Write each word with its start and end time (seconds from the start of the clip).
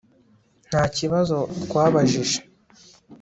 Nta 0.69 0.81
kibazo 0.95 1.37
twabajije 1.63 2.39